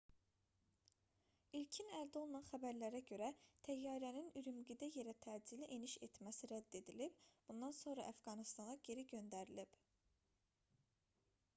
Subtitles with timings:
[1.57, 3.27] i̇lkin əldə olunan xəbərlərə görə
[3.67, 9.79] təyyarənin ürümqidə yerə təcili eniş etməsi rədd edilib bundan sonra əfqanıstana geri göndərilib